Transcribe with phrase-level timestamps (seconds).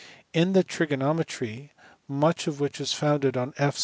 [0.33, 1.73] In the trigonometry,
[2.07, 3.77] much of which is founded on F.